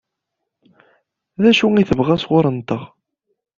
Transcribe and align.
D 1.41 1.43
acu 1.49 1.67
i 1.81 1.83
tebɣa 1.89 2.15
sɣur-nteɣ? 2.17 2.83